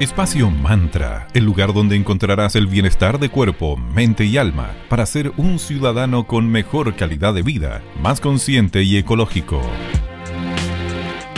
[0.00, 5.30] Espacio Mantra, el lugar donde encontrarás el bienestar de cuerpo, mente y alma para ser
[5.36, 9.60] un ciudadano con mejor calidad de vida, más consciente y ecológico.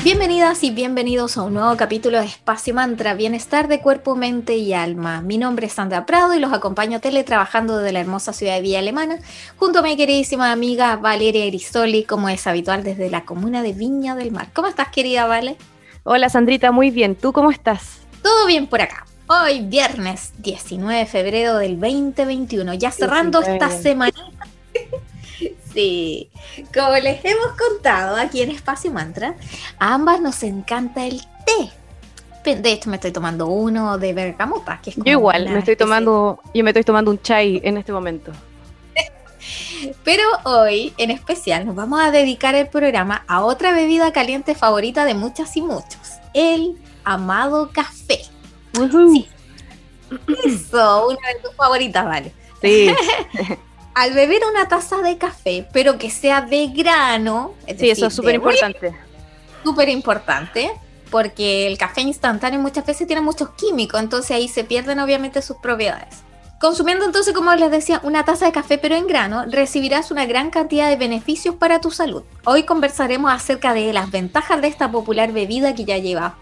[0.05, 4.73] Bienvenidas y bienvenidos a un nuevo capítulo de Espacio Mantra, Bienestar de Cuerpo, Mente y
[4.75, 5.23] Alma.
[5.23, 8.79] Mi nombre es Sandra Prado y los acompaño teletrabajando desde la hermosa ciudad de Villa
[8.79, 9.19] Alemana,
[9.57, 14.15] junto a mi queridísima amiga Valeria Erisoli, como es habitual desde la comuna de Viña
[14.15, 14.51] del Mar.
[14.53, 15.57] ¿Cómo estás, querida Vale?
[16.05, 17.17] Hola, Sandrita, muy bien.
[17.17, 18.02] ¿Tú cómo estás?
[18.23, 19.05] Todo bien por acá.
[19.27, 24.13] Hoy viernes 19 de febrero del 2021, ya cerrando esta semana.
[25.75, 26.31] sí,
[26.73, 29.35] como les hemos contado aquí en Espacio Mantra,
[29.79, 32.57] a ambas nos encanta el té.
[32.57, 36.41] De hecho, me estoy tomando uno de bergamota, que es Yo igual, me estoy tomando,
[36.53, 38.33] yo me estoy tomando un chai en este momento.
[40.05, 45.05] Pero hoy, en especial, nos vamos a dedicar el programa a otra bebida caliente favorita
[45.05, 48.21] de muchas y muchos, el amado café.
[48.75, 49.29] Sí.
[50.45, 52.33] Eso, una de tus favoritas, vale.
[52.61, 52.91] Sí.
[53.95, 57.55] Al beber una taza de café, pero que sea de grano.
[57.79, 58.95] sí, eso es súper importante.
[59.63, 60.73] Súper importante,
[61.11, 65.59] porque el café instantáneo muchas veces tiene muchos químicos, entonces ahí se pierden obviamente sus
[65.59, 66.23] propiedades.
[66.63, 70.51] Consumiendo entonces, como les decía, una taza de café pero en grano, recibirás una gran
[70.51, 72.23] cantidad de beneficios para tu salud.
[72.45, 76.37] Hoy conversaremos acerca de las ventajas de esta popular bebida que ya lleva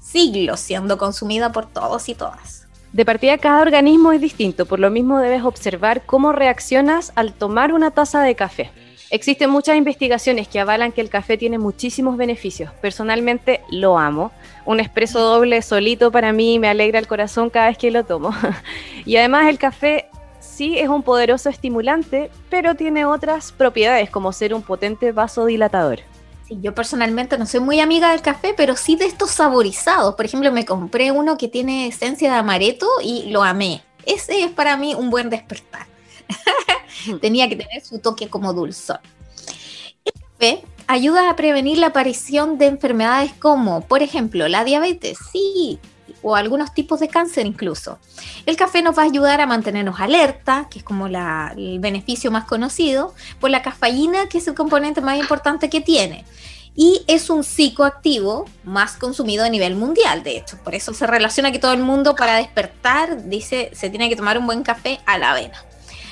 [0.00, 2.66] siglos siendo consumida por todos y todas.
[2.94, 7.74] De partida, cada organismo es distinto, por lo mismo debes observar cómo reaccionas al tomar
[7.74, 8.70] una taza de café.
[9.10, 12.70] Existen muchas investigaciones que avalan que el café tiene muchísimos beneficios.
[12.82, 14.32] Personalmente lo amo.
[14.66, 18.34] Un espresso doble solito para mí me alegra el corazón cada vez que lo tomo.
[19.06, 24.52] y además el café sí es un poderoso estimulante, pero tiene otras propiedades como ser
[24.52, 26.00] un potente vasodilatador.
[26.46, 30.16] Sí, yo personalmente no soy muy amiga del café, pero sí de estos saborizados.
[30.16, 33.82] Por ejemplo, me compré uno que tiene esencia de amaretto y lo amé.
[34.04, 35.87] Ese es para mí un buen despertar.
[37.20, 39.00] Tenía que tener su toque como dulzor.
[40.04, 45.78] El café ayuda a prevenir la aparición de enfermedades como, por ejemplo, la diabetes, sí,
[46.22, 47.98] o algunos tipos de cáncer incluso.
[48.46, 52.44] El café nos va a ayudar a mantenernos alerta, que es como el beneficio más
[52.44, 56.24] conocido, por la cafeína, que es el componente más importante que tiene.
[56.74, 60.56] Y es un psicoactivo más consumido a nivel mundial, de hecho.
[60.62, 64.38] Por eso se relaciona que todo el mundo para despertar dice se tiene que tomar
[64.38, 65.64] un buen café a la avena.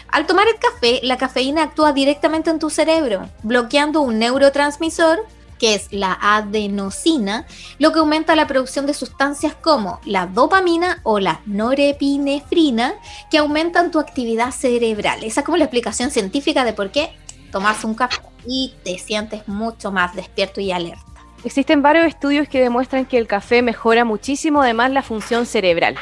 [0.09, 5.27] Al tomar el café, la cafeína actúa directamente en tu cerebro, bloqueando un neurotransmisor
[5.59, 7.47] que es la adenosina,
[7.79, 12.95] lo que aumenta la producción de sustancias como la dopamina o la norepinefrina,
[13.31, 15.25] que aumentan tu actividad cerebral.
[15.25, 17.11] Esa es como la explicación científica de por qué
[17.51, 21.03] tomas un café y te sientes mucho más despierto y alerta.
[21.45, 25.97] Existen varios estudios que demuestran que el café mejora muchísimo además la función cerebral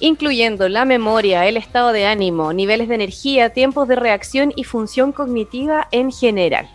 [0.00, 5.12] incluyendo la memoria, el estado de ánimo, niveles de energía, tiempos de reacción y función
[5.12, 6.68] cognitiva en general.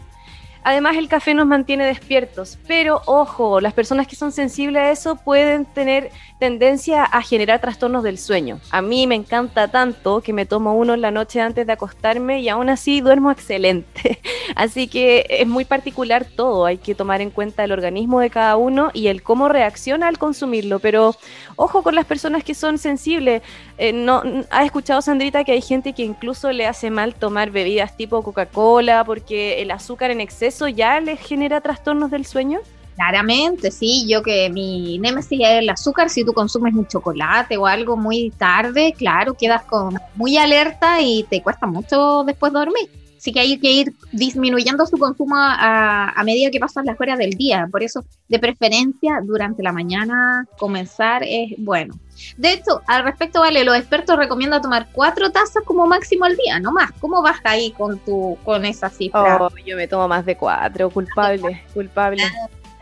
[0.63, 5.15] Además, el café nos mantiene despiertos, pero ojo, las personas que son sensibles a eso
[5.15, 8.59] pueden tener tendencia a generar trastornos del sueño.
[8.71, 12.39] A mí me encanta tanto que me tomo uno en la noche antes de acostarme
[12.39, 14.19] y aún así duermo excelente.
[14.55, 18.57] Así que es muy particular todo, hay que tomar en cuenta el organismo de cada
[18.57, 20.79] uno y el cómo reacciona al consumirlo.
[20.79, 21.15] Pero
[21.55, 23.43] ojo con las personas que son sensibles.
[23.77, 27.95] Eh, no, ¿Has escuchado, Sandrita, que hay gente que incluso le hace mal tomar bebidas
[27.95, 32.59] tipo Coca-Cola porque el azúcar en exceso ya les genera trastornos del sueño?
[32.99, 37.65] Claramente, sí, yo que mi némesis es el azúcar, si tú consumes un chocolate o
[37.65, 42.89] algo muy tarde, claro, quedas con muy alerta y te cuesta mucho después dormir.
[43.17, 47.17] Así que hay que ir disminuyendo su consumo a, a, medida que pasan las horas
[47.17, 47.69] del día.
[47.71, 51.95] Por eso, de preferencia, durante la mañana comenzar es bueno.
[52.35, 56.59] De hecho, al respecto, vale, los expertos recomiendan tomar cuatro tazas como máximo al día,
[56.59, 56.91] no más.
[56.99, 59.37] ¿Cómo vas ahí con tu con esa cifra?
[59.39, 62.23] Oh, yo me tomo más de cuatro, culpable, culpable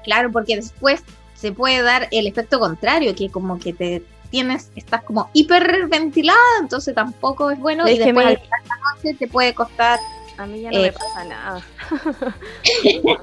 [0.07, 1.03] claro, porque después
[1.35, 6.95] se puede dar el efecto contrario, que como que te tienes, estás como hiperventilada, entonces
[6.95, 9.99] tampoco es bueno y después al la noche te puede costar.
[10.37, 11.61] A mí ya no me eh, pasa nada.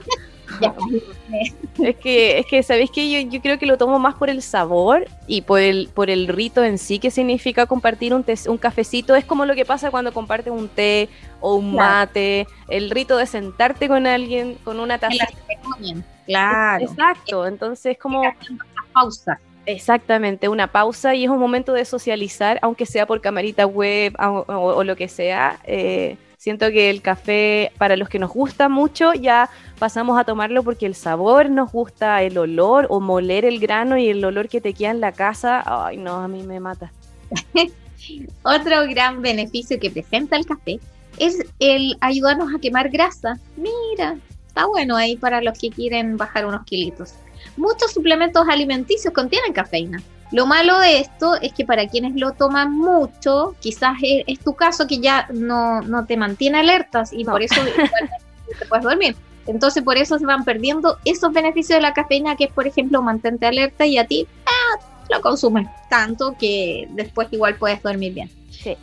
[1.82, 4.42] es que, es que sabéis que yo, yo, creo que lo tomo más por el
[4.42, 9.14] sabor y por el, por el rito en sí que significa compartir un, un cafecito.
[9.14, 11.08] Es como lo que pasa cuando compartes un té
[11.40, 15.26] o un mate, el rito de sentarte con alguien con una taza.
[16.26, 16.84] Claro.
[16.84, 18.20] Exacto, entonces como...
[18.20, 18.34] Una
[18.92, 19.40] pausa.
[19.66, 24.84] Exactamente, una pausa y es un momento de socializar, aunque sea por camarita web o,
[24.84, 25.58] lo que sea.
[25.64, 29.48] Eh, Siento que el café, para los que nos gusta mucho, ya
[29.78, 34.10] pasamos a tomarlo porque el sabor nos gusta, el olor o moler el grano y
[34.10, 35.62] el olor que te queda en la casa.
[35.64, 36.92] Ay, no, a mí me mata.
[38.42, 40.80] Otro gran beneficio que presenta el café
[41.16, 43.38] es el ayudarnos a quemar grasa.
[43.56, 44.18] Mira,
[44.54, 47.14] está bueno ahí para los que quieren bajar unos kilitos.
[47.56, 50.00] Muchos suplementos alimenticios contienen cafeína.
[50.30, 54.86] Lo malo de esto es que para quienes lo toman mucho, quizás es, tu caso
[54.86, 57.60] que ya no, te mantiene alertas y por eso
[58.58, 59.16] te puedes dormir.
[59.46, 63.02] Entonces por eso se van perdiendo esos beneficios de la cafeína que es, por ejemplo,
[63.02, 68.30] mantente alerta y a ti ah, lo consumes tanto que después igual puedes dormir bien.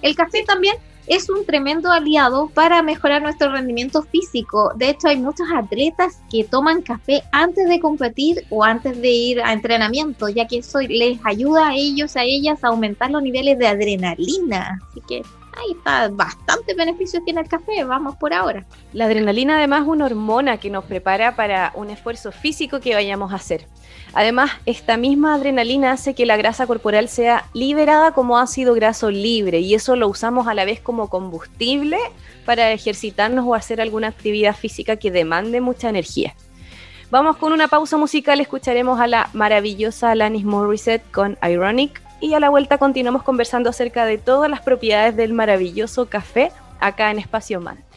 [0.01, 0.75] El café también
[1.07, 4.71] es un tremendo aliado para mejorar nuestro rendimiento físico.
[4.75, 9.41] De hecho, hay muchos atletas que toman café antes de competir o antes de ir
[9.41, 13.57] a entrenamiento, ya que eso les ayuda a ellos, a ellas, a aumentar los niveles
[13.57, 14.79] de adrenalina.
[14.89, 15.23] Así que
[15.57, 18.65] ahí está, bastante beneficios tiene el café, vamos por ahora.
[18.93, 23.31] La adrenalina además es una hormona que nos prepara para un esfuerzo físico que vayamos
[23.31, 23.67] a hacer.
[24.13, 29.59] Además, esta misma adrenalina hace que la grasa corporal sea liberada como ácido graso libre
[29.59, 31.97] y eso lo usamos a la vez como combustible
[32.45, 36.35] para ejercitarnos o hacer alguna actividad física que demande mucha energía.
[37.09, 42.39] Vamos con una pausa musical, escucharemos a la maravillosa Alanis Morissette con Ironic y a
[42.39, 47.59] la vuelta continuamos conversando acerca de todas las propiedades del maravilloso café acá en Espacio
[47.59, 47.90] Mantra.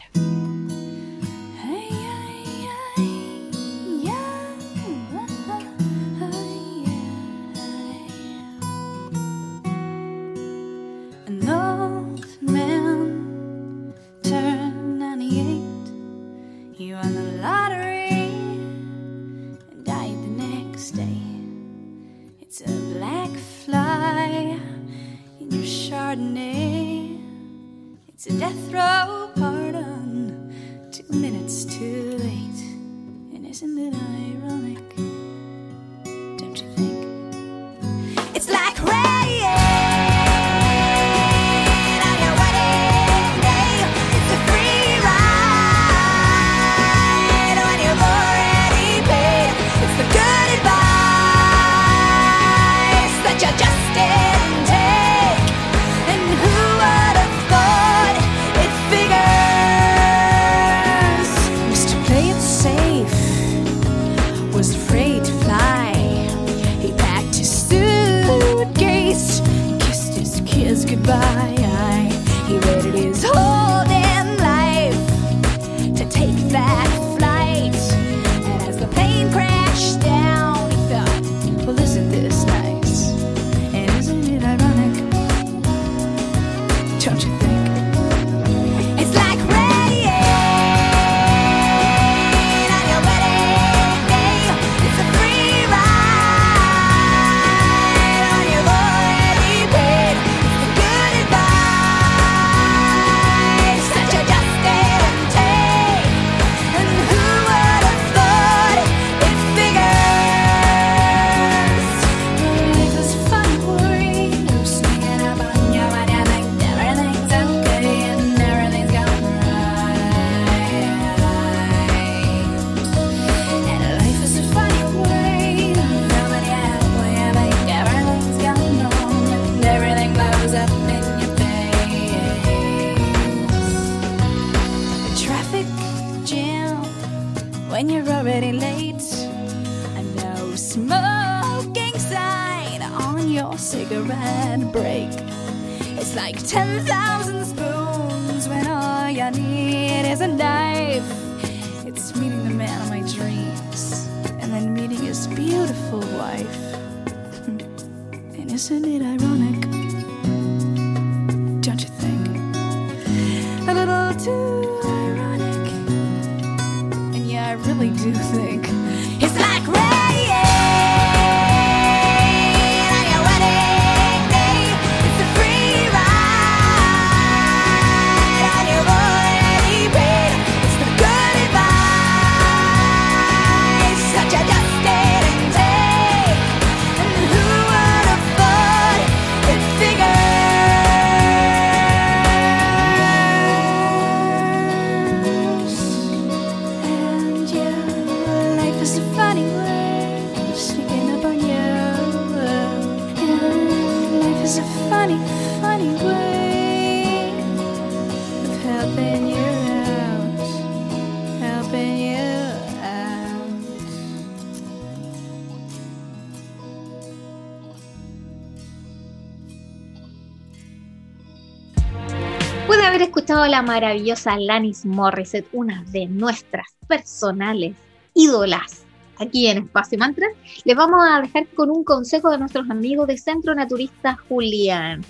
[223.65, 227.75] Maravillosa Lanis Morissette, una de nuestras personales
[228.13, 228.85] ídolas
[229.19, 230.27] aquí en Espacio Mantra,
[230.63, 235.03] les vamos a dejar con un consejo de nuestros amigos de Centro Naturista Julián.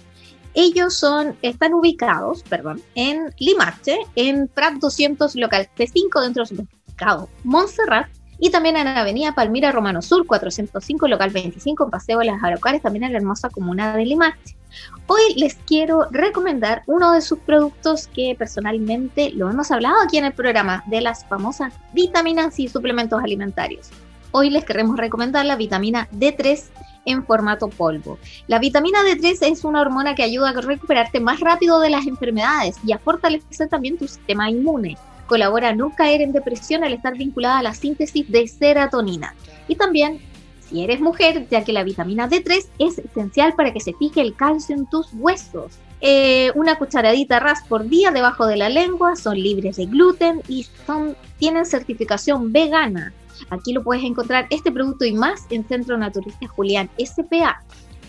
[0.53, 7.29] Ellos son, están ubicados, perdón, en Limache, en Prat 200 local C5 dentro del mercado
[7.43, 8.07] Montserrat
[8.39, 12.43] y también en la avenida Palmira Romano Sur 405 local 25 en Paseo de las
[12.43, 14.55] Araucares, también en la hermosa comuna de Limache.
[15.07, 20.25] Hoy les quiero recomendar uno de sus productos que personalmente lo hemos hablado aquí en
[20.25, 23.89] el programa de las famosas vitaminas y suplementos alimentarios.
[24.31, 26.63] Hoy les queremos recomendar la vitamina D3
[27.05, 28.19] en formato polvo.
[28.47, 32.75] La vitamina D3 es una hormona que ayuda a recuperarte más rápido de las enfermedades
[32.83, 34.97] y a fortalecer también tu sistema inmune.
[35.27, 39.33] Colabora a no caer en depresión al estar vinculada a la síntesis de serotonina.
[39.67, 40.19] Y también
[40.69, 44.35] si eres mujer, ya que la vitamina D3 es esencial para que se fije el
[44.35, 45.79] calcio en tus huesos.
[46.01, 50.67] Eh, una cucharadita ras por día debajo de la lengua, son libres de gluten y
[50.85, 53.13] son, tienen certificación vegana.
[53.49, 57.61] Aquí lo puedes encontrar este producto y más en Centro Naturista Julián SPA.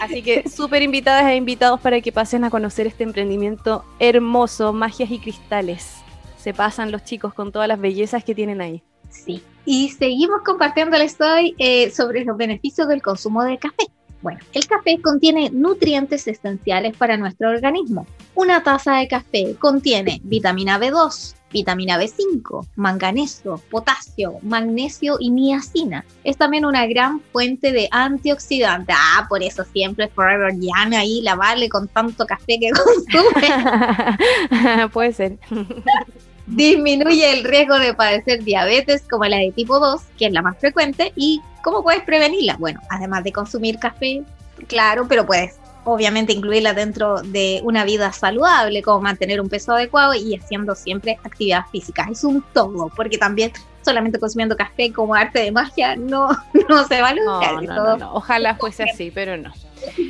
[0.00, 5.10] Así que súper invitadas e invitados para que pasen a conocer este emprendimiento hermoso, magias
[5.10, 5.96] y cristales.
[6.36, 8.82] Se pasan los chicos con todas las bellezas que tienen ahí.
[9.10, 9.42] Sí.
[9.64, 13.84] Y seguimos compartiéndoles hoy eh, sobre los beneficios del consumo de café.
[14.22, 18.06] Bueno, el café contiene nutrientes esenciales para nuestro organismo.
[18.34, 26.04] Una taza de café contiene vitamina B2, vitamina B5, manganeso, potasio, magnesio y niacina.
[26.22, 28.94] Es también una gran fuente de antioxidantes.
[28.98, 33.48] Ah, por eso siempre Forever Young ahí la vale con tanto café que consume.
[34.92, 35.38] Puede ser.
[36.50, 40.58] Disminuye el riesgo de padecer diabetes como la de tipo 2, que es la más
[40.58, 42.56] frecuente, y ¿Cómo puedes prevenirla?
[42.58, 44.22] Bueno, además de consumir café,
[44.66, 50.14] claro, pero puedes obviamente incluirla dentro de una vida saludable, como mantener un peso adecuado
[50.14, 52.08] y haciendo siempre actividad física.
[52.10, 53.52] Es un todo, porque también
[53.82, 56.28] solamente consumiendo café como arte de magia no,
[56.68, 57.62] no se va a lograr.
[57.62, 59.52] No, no, Ojalá fuese así, pero no.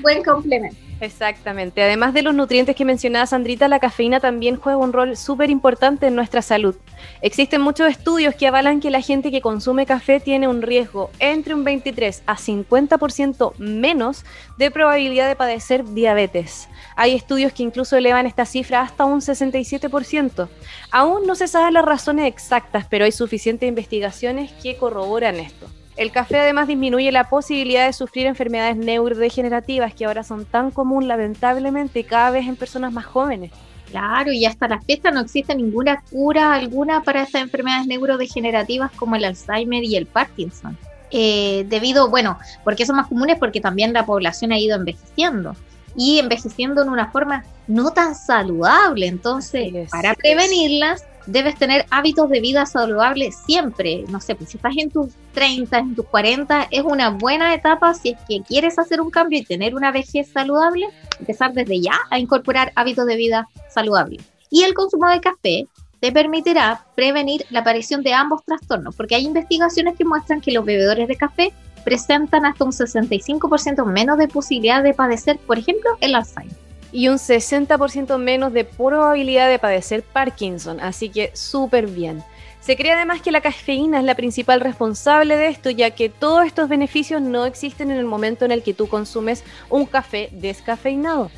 [0.02, 0.90] Buen complemento.
[1.00, 1.82] Exactamente.
[1.82, 6.06] Además de los nutrientes que mencionaba Sandrita, la cafeína también juega un rol súper importante
[6.06, 6.76] en nuestra salud.
[7.22, 11.54] Existen muchos estudios que avalan que la gente que consume café tiene un riesgo entre
[11.54, 14.24] un 23 a 50% menos
[14.58, 16.68] de probabilidad de padecer diabetes.
[16.96, 20.48] Hay estudios que incluso elevan esta cifra hasta un 67%.
[20.90, 25.66] Aún no se saben las razones exactas, pero hay suficientes investigaciones que corroboran esto.
[26.00, 31.06] El café además disminuye la posibilidad de sufrir enfermedades neurodegenerativas que ahora son tan común
[31.06, 33.52] lamentablemente cada vez en personas más jóvenes.
[33.90, 39.14] Claro, y hasta la fecha no existe ninguna cura alguna para estas enfermedades neurodegenerativas como
[39.14, 40.78] el Alzheimer y el Parkinson.
[41.10, 45.54] Eh, debido, bueno, porque son más comunes porque también la población ha ido envejeciendo
[45.94, 49.06] y envejeciendo en una forma no tan saludable.
[49.06, 54.04] Entonces, para prevenirlas, debes tener hábitos de vida saludables siempre.
[54.08, 57.94] No sé, pues si estás en tus 30, en tus 40, es una buena etapa
[57.94, 61.94] si es que quieres hacer un cambio y tener una vejez saludable, empezar desde ya
[62.10, 64.22] a incorporar hábitos de vida saludables.
[64.50, 65.66] Y el consumo de café
[66.00, 70.64] te permitirá prevenir la aparición de ambos trastornos, porque hay investigaciones que muestran que los
[70.64, 71.52] bebedores de café
[71.84, 77.16] presentan hasta un 65% menos de posibilidad de padecer, por ejemplo, el Alzheimer y un
[77.16, 82.22] 60% menos de probabilidad de padecer Parkinson, así que súper bien.
[82.60, 86.44] Se cree además que la cafeína es la principal responsable de esto, ya que todos
[86.44, 91.30] estos beneficios no existen en el momento en el que tú consumes un café descafeinado.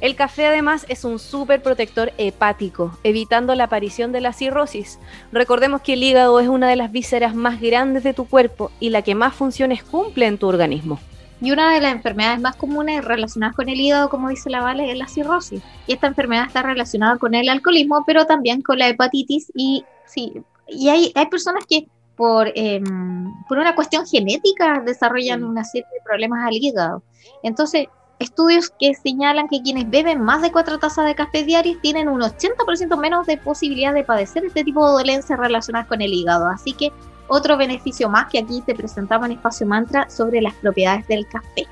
[0.00, 4.98] El café además es un súper protector hepático, evitando la aparición de la cirrosis.
[5.30, 8.90] Recordemos que el hígado es una de las vísceras más grandes de tu cuerpo y
[8.90, 11.00] la que más funciones cumple en tu organismo.
[11.40, 14.90] Y una de las enfermedades más comunes relacionadas con el hígado, como dice la Vale,
[14.90, 15.62] es la cirrosis.
[15.86, 19.50] Y esta enfermedad está relacionada con el alcoholismo, pero también con la hepatitis.
[19.54, 20.32] Y sí,
[20.68, 26.04] y hay, hay personas que por, em, por una cuestión genética desarrollan una serie de
[26.04, 27.02] problemas al hígado.
[27.42, 27.86] Entonces,
[28.18, 32.20] estudios que señalan que quienes beben más de cuatro tazas de café diarias tienen un
[32.20, 36.46] 80% menos de posibilidad de padecer este tipo de dolencias relacionadas con el hígado.
[36.46, 36.92] Así que
[37.30, 41.66] otro beneficio más que aquí te presentaba en Espacio Mantra sobre las propiedades del café.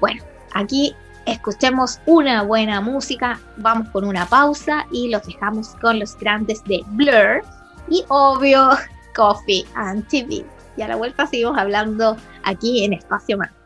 [0.00, 0.22] Bueno,
[0.54, 0.94] aquí
[1.26, 6.82] escuchemos una buena música, vamos con una pausa y los dejamos con los grandes de
[6.88, 7.42] Blur
[7.88, 8.70] y obvio
[9.14, 10.44] Coffee and TV.
[10.76, 13.59] Y a la vuelta seguimos hablando aquí en Espacio Mantra.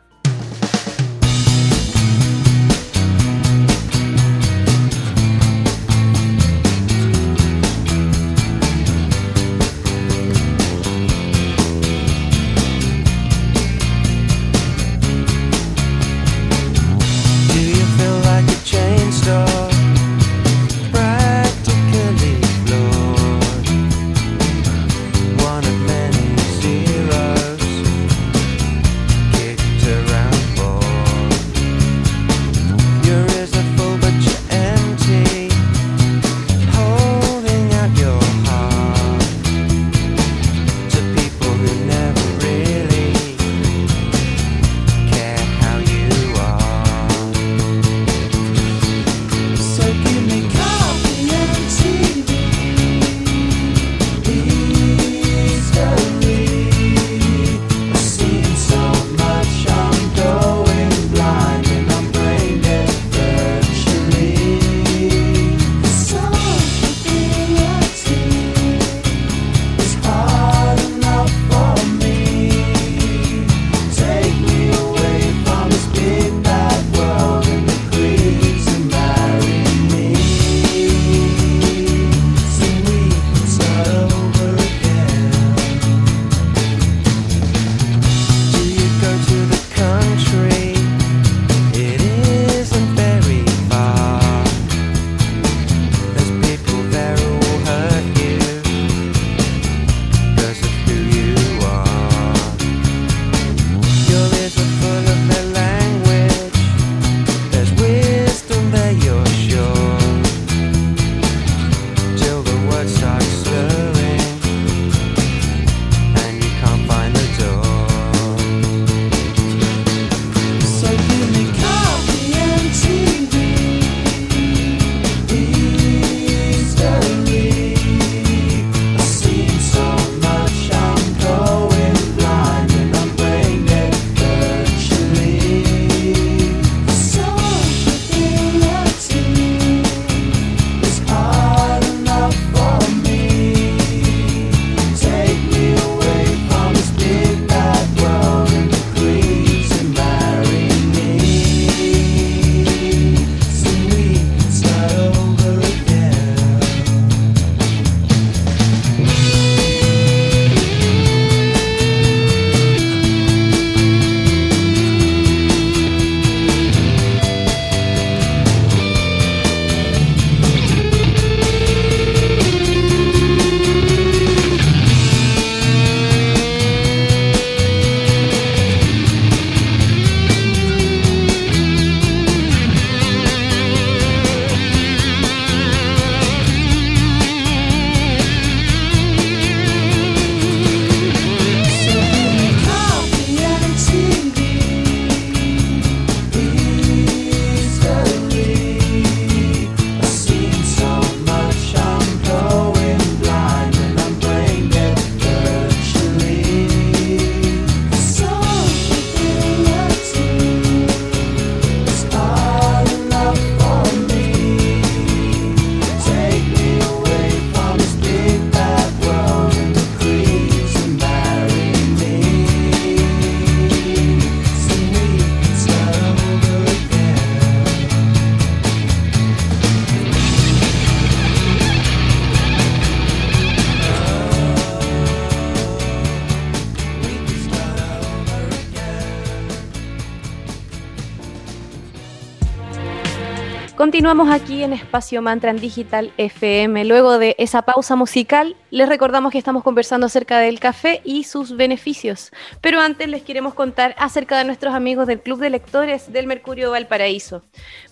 [244.05, 246.85] Continuamos aquí en Espacio Mantra en Digital FM.
[246.85, 251.57] Luego de esa pausa musical, les recordamos que estamos conversando acerca del café y sus
[251.57, 252.31] beneficios.
[252.61, 256.69] Pero antes les queremos contar acerca de nuestros amigos del Club de Lectores del Mercurio
[256.69, 257.41] Valparaíso.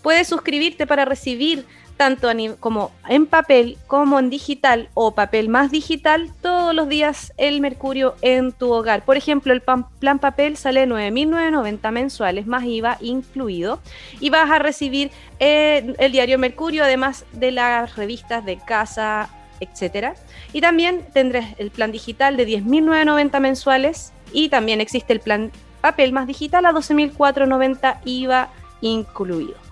[0.03, 1.65] Puedes suscribirte para recibir
[1.97, 2.29] tanto
[2.59, 8.15] como en papel como en digital o papel más digital, todos los días el mercurio
[8.21, 9.05] en tu hogar.
[9.05, 13.79] Por ejemplo, el plan papel sale 9.990 mensuales más IVA incluido
[14.19, 19.29] y vas a recibir eh, el diario Mercurio, además de las revistas de casa,
[19.59, 20.15] etcétera.
[20.51, 25.51] Y también tendrás el plan digital de 10.990 mensuales y también existe el plan
[25.81, 28.49] papel más digital a 12.490 IVA
[28.81, 29.62] incluido.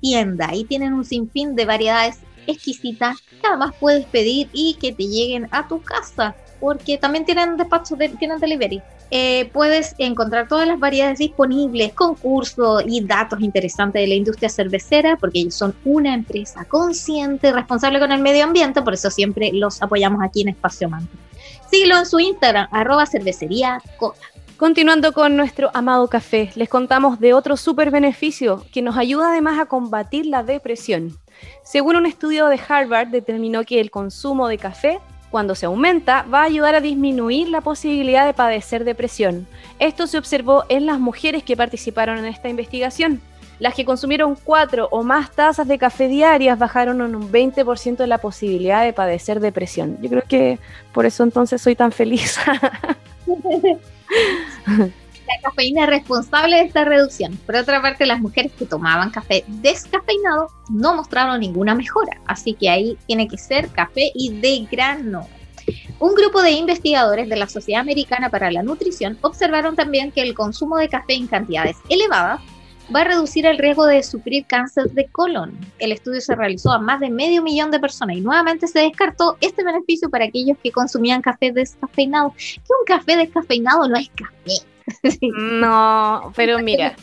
[0.00, 0.48] tienda.
[0.50, 5.48] Ahí tienen un sinfín de variedades exquisitas que además puedes pedir y que te lleguen
[5.50, 8.82] a tu casa porque también tienen despacho, de, tienen delivery.
[9.10, 15.16] Eh, puedes encontrar todas las variedades disponibles, concursos y datos interesantes de la industria cervecera,
[15.16, 19.82] porque ellos son una empresa consciente, responsable con el medio ambiente, por eso siempre los
[19.82, 21.18] apoyamos aquí en Espacio Mantra.
[21.70, 23.80] Síguelo en su Instagram, arroba cervecería.
[24.56, 29.58] Continuando con nuestro amado café, les contamos de otro super beneficio que nos ayuda además
[29.58, 31.18] a combatir la depresión.
[31.64, 35.00] Según un estudio de Harvard, determinó que el consumo de café
[35.34, 39.48] cuando se aumenta, va a ayudar a disminuir la posibilidad de padecer depresión.
[39.80, 43.20] Esto se observó en las mujeres que participaron en esta investigación.
[43.58, 48.06] Las que consumieron cuatro o más tazas de café diarias bajaron en un 20% de
[48.06, 49.98] la posibilidad de padecer depresión.
[50.00, 50.60] Yo creo que
[50.92, 52.38] por eso entonces soy tan feliz.
[55.44, 57.36] cafeína es responsable de esta reducción.
[57.46, 62.70] Por otra parte, las mujeres que tomaban café descafeinado no mostraron ninguna mejora, así que
[62.70, 65.28] ahí tiene que ser café y de grano.
[65.98, 70.34] Un grupo de investigadores de la Sociedad Americana para la Nutrición observaron también que el
[70.34, 72.40] consumo de café en cantidades elevadas
[72.94, 75.58] va a reducir el riesgo de sufrir cáncer de colon.
[75.78, 79.36] El estudio se realizó a más de medio millón de personas y nuevamente se descartó
[79.40, 82.34] este beneficio para aquellos que consumían café descafeinado.
[82.36, 84.66] Que un café descafeinado no es café,
[85.20, 86.94] No, pero mira,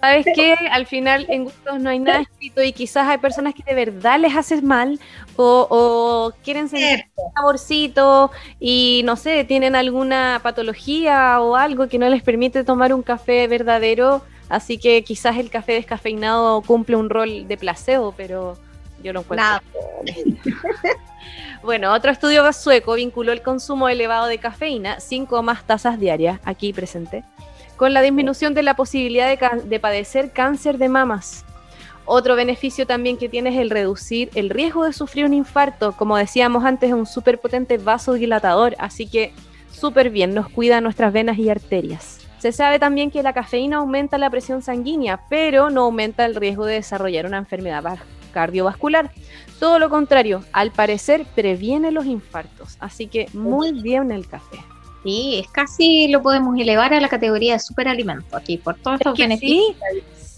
[0.00, 0.54] ¿sabes qué?
[0.70, 4.18] Al final en gustos no hay nada escrito y quizás hay personas que de verdad
[4.18, 4.98] les haces mal
[5.36, 12.08] o, quieren sentir un saborcito y no sé, tienen alguna patología o algo que no
[12.08, 17.46] les permite tomar un café verdadero, así que quizás el café descafeinado cumple un rol
[17.46, 18.58] de placebo, pero
[19.02, 19.60] yo no encuentro.
[21.62, 26.40] Bueno, otro estudio sueco vinculó el consumo elevado de cafeína, 5 o más tazas diarias,
[26.44, 27.22] aquí presente,
[27.76, 31.44] con la disminución de la posibilidad de, padecer cáncer de mamas.
[32.04, 35.92] Otro beneficio también que tiene es el reducir el riesgo de sufrir un infarto.
[35.92, 39.32] Como decíamos antes, es un súper potente vasodilatador, así que
[39.70, 42.18] súper bien, nos cuida nuestras venas y arterias.
[42.38, 46.66] Se sabe también que la cafeína aumenta la presión sanguínea, pero no aumenta el riesgo
[46.66, 47.84] de desarrollar una enfermedad
[48.32, 49.10] cardiovascular.
[49.60, 52.76] Todo lo contrario, al parecer previene los infartos.
[52.80, 54.58] Así que muy bien el café.
[55.04, 59.18] Sí, es casi lo podemos elevar a la categoría de superalimento aquí por todos estos
[59.18, 59.76] beneficios.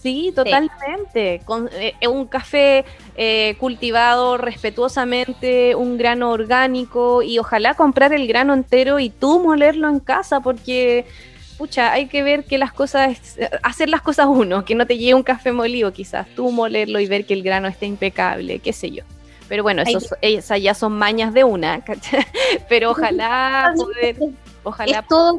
[0.04, 1.40] Sí, totalmente.
[1.46, 2.84] Con, eh, un café
[3.16, 9.88] eh, cultivado respetuosamente, un grano orgánico y ojalá comprar el grano entero y tú molerlo
[9.88, 11.06] en casa porque
[11.56, 13.18] pucha, hay que ver que las cosas,
[13.62, 17.06] hacer las cosas uno, que no te lleve un café molido quizás, tú molerlo y
[17.06, 19.04] ver que el grano esté impecable, qué sé yo.
[19.48, 21.84] Pero bueno, esos, esas ya son mañas de una,
[22.68, 24.16] pero ojalá poder,
[24.62, 25.02] ojalá...
[25.02, 25.38] todo,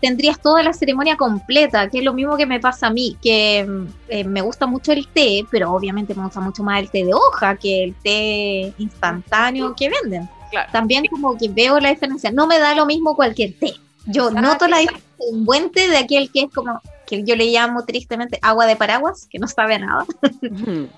[0.00, 3.66] tendrías toda la ceremonia completa, que es lo mismo que me pasa a mí, que
[4.08, 7.12] eh, me gusta mucho el té, pero obviamente me gusta mucho más el té de
[7.12, 10.28] hoja que el té instantáneo que venden.
[10.72, 13.74] También como que veo la diferencia, no me da lo mismo cualquier té.
[14.06, 17.46] Yo noto la diferencia un buen té de aquel que es como, que yo le
[17.46, 20.06] llamo tristemente agua de paraguas, que no sabe a nada.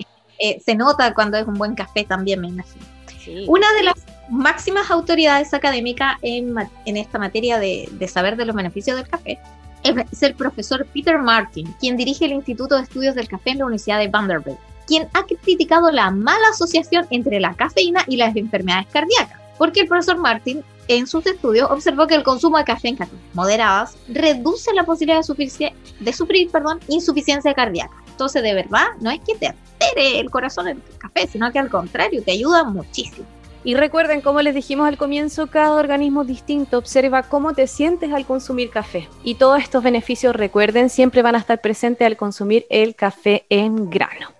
[0.44, 2.84] Eh, se nota cuando es un buen café también, me imagino.
[3.46, 3.94] Una de las
[4.28, 9.38] máximas autoridades académicas en, en esta materia de, de, saber de los beneficios del café
[9.84, 13.66] es el profesor Peter Martin, quien dirige el Instituto de Estudios del Café en la
[13.66, 18.86] Universidad de Vanderbilt quien ha criticado la mala asociación entre la cafeína y las enfermedades
[18.92, 22.96] cardíacas, porque el profesor Martin en sus estudios observó que el consumo de café en
[22.96, 26.50] cantidades moderadas reduce la posibilidad de sufrir,
[26.88, 27.94] insuficiencia cardíaca.
[28.08, 31.70] Entonces, de verdad, no es que te altere el corazón el café, sino que al
[31.70, 33.26] contrario, te ayuda muchísimo.
[33.64, 36.78] Y recuerden, como les dijimos al comienzo, cada organismo distinto.
[36.78, 39.08] Observa cómo te sientes al consumir café.
[39.22, 43.88] Y todos estos beneficios, recuerden, siempre van a estar presentes al consumir el café en
[43.88, 44.30] grano.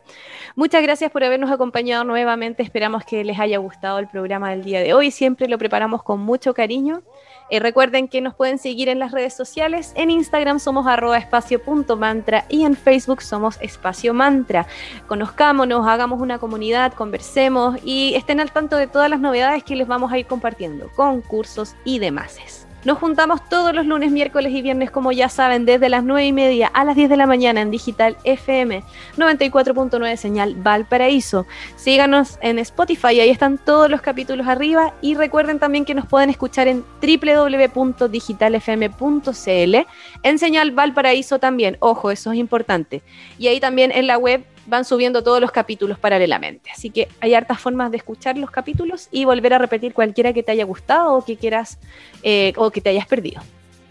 [0.54, 2.62] Muchas gracias por habernos acompañado nuevamente.
[2.62, 5.10] Esperamos que les haya gustado el programa del día de hoy.
[5.10, 7.02] Siempre lo preparamos con mucho cariño.
[7.48, 9.92] Eh, recuerden que nos pueden seguir en las redes sociales.
[9.96, 14.66] En Instagram somos arroba espacio.mantra y en Facebook somos espacio mantra.
[15.06, 19.88] Conozcámonos, hagamos una comunidad, conversemos y estén al tanto de todas las novedades que les
[19.88, 22.61] vamos a ir compartiendo, concursos y demás.
[22.84, 26.32] Nos juntamos todos los lunes, miércoles y viernes, como ya saben, desde las 9 y
[26.32, 28.82] media a las 10 de la mañana en Digital FM
[29.16, 31.46] 94.9 señal Valparaíso.
[31.76, 34.94] Síganos en Spotify, ahí están todos los capítulos arriba.
[35.00, 39.76] Y recuerden también que nos pueden escuchar en www.digitalfm.cl
[40.24, 41.76] en señal Valparaíso también.
[41.78, 43.04] Ojo, eso es importante.
[43.38, 46.70] Y ahí también en la web van subiendo todos los capítulos paralelamente.
[46.70, 50.42] Así que hay hartas formas de escuchar los capítulos y volver a repetir cualquiera que
[50.42, 51.78] te haya gustado o que quieras
[52.22, 53.42] eh, o que te hayas perdido.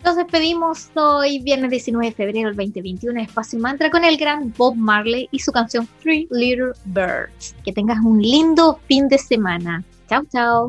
[0.04, 4.76] Nos despedimos hoy, viernes 19 de febrero del 2021, Espacio Mantra, con el gran Bob
[4.76, 7.56] Marley y su canción Three Little Birds.
[7.64, 9.84] Que tengas un lindo fin de semana.
[10.10, 10.68] Chao, chao.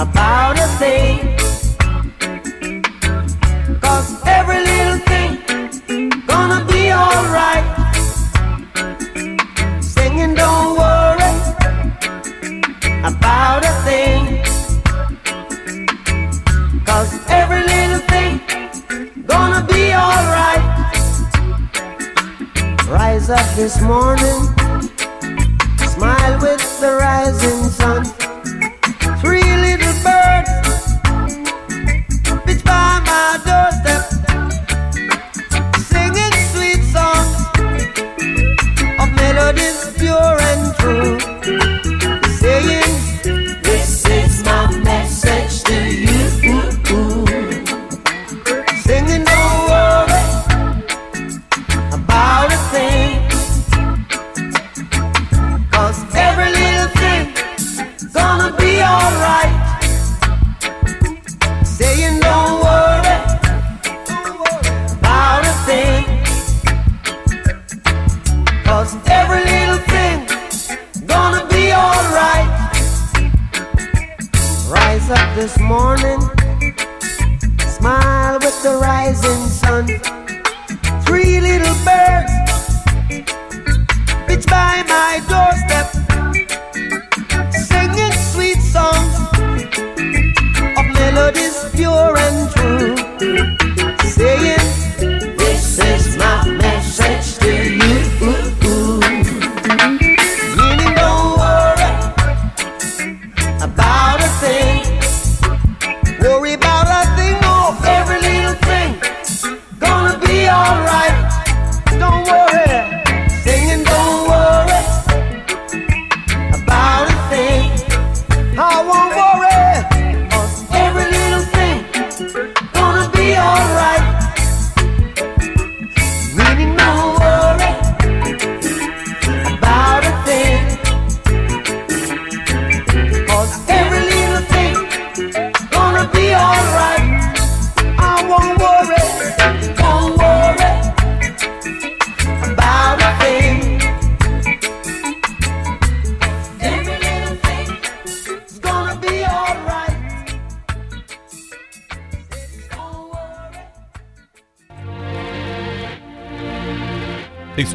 [0.00, 1.36] About a thing.
[3.80, 5.36] Cause every little thing
[6.26, 7.66] gonna be alright.
[9.82, 11.32] Singing, don't worry
[13.04, 14.22] about a thing.
[16.86, 18.40] Cause every little thing
[19.26, 20.64] gonna be alright.
[22.88, 24.29] Rise up this morning,